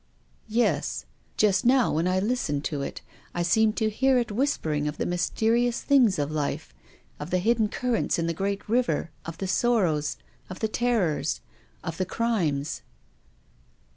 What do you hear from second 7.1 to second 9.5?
of the hidden currents in the great river, of the